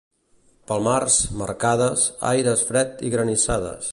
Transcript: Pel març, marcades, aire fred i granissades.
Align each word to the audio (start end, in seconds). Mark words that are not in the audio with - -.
Pel 0.71 0.79
març, 0.87 1.17
marcades, 1.41 2.07
aire 2.33 2.57
fred 2.65 3.07
i 3.11 3.15
granissades. 3.19 3.89